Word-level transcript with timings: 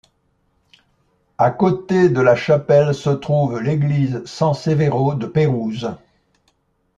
À 1.37 1.51
côté 1.51 2.09
de 2.09 2.19
la 2.21 2.35
chapelle 2.35 2.95
se 2.95 3.11
trouve 3.11 3.59
l'église 3.61 4.25
San 4.25 4.55
Severo 4.55 5.13
de 5.13 5.27
Pérouse. 5.27 5.89